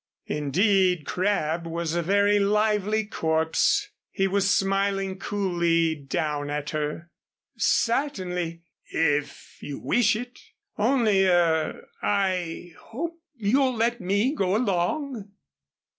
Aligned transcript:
Indeed, 0.25 1.05
Crabb 1.05 1.67
was 1.67 1.93
a 1.93 2.01
very 2.01 2.39
lively 2.39 3.05
corpse. 3.05 3.87
He 4.09 4.27
was 4.27 4.49
smiling 4.49 5.19
coolly 5.19 5.93
down 5.93 6.49
at 6.49 6.71
her. 6.71 7.11
"Certainly, 7.55 8.63
if 8.87 9.59
you 9.61 9.77
wish 9.77 10.15
it. 10.15 10.39
Only 10.75 11.27
er 11.27 11.87
I 12.01 12.71
hope 12.79 13.19
you'll 13.35 13.75
let 13.75 14.01
me 14.01 14.33
go 14.33 14.55
along." 14.55 15.29